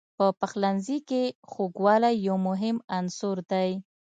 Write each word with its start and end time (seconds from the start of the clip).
په 0.17 0.25
پخلنځي 0.39 0.97
کې 1.09 1.23
خوږوالی 1.51 2.13
یو 2.27 2.37
مهم 2.47 2.77
عنصر 2.97 3.37
دی. 3.51 3.71